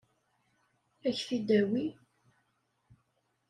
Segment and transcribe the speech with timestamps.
[1.07, 1.87] Ad k-t-id-tawi?